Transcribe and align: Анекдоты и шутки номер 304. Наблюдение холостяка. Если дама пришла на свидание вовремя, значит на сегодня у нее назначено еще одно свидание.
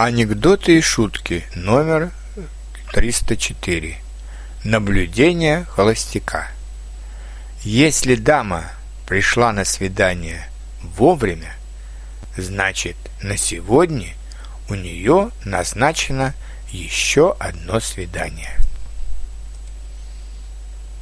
Анекдоты 0.00 0.78
и 0.78 0.80
шутки 0.80 1.42
номер 1.56 2.12
304. 2.92 3.96
Наблюдение 4.62 5.64
холостяка. 5.64 6.52
Если 7.64 8.14
дама 8.14 8.70
пришла 9.08 9.52
на 9.52 9.64
свидание 9.64 10.48
вовремя, 10.82 11.52
значит 12.36 12.94
на 13.24 13.36
сегодня 13.36 14.14
у 14.68 14.74
нее 14.74 15.32
назначено 15.44 16.32
еще 16.70 17.34
одно 17.40 17.80
свидание. 17.80 18.56